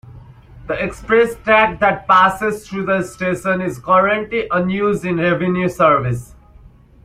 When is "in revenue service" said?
5.05-6.33